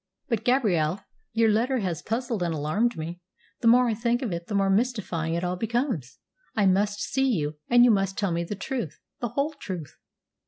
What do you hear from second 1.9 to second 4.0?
puzzled and alarmed me. The more I